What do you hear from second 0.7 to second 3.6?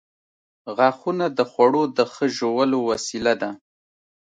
•غاښونه د خوړو د ښه ژولو وسیله ده.